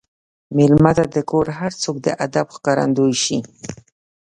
مېلمه 0.55 0.91
ته 0.97 1.05
د 1.15 1.17
کور 1.29 1.47
هر 1.59 1.71
څوک 1.83 1.95
د 2.01 2.07
ادب 2.25 2.47
ښکارندوي 2.55 3.15
شي. 3.23 3.37